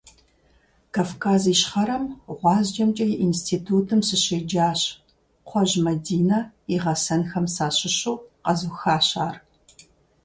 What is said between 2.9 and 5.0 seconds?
и институтым сыщеджащ,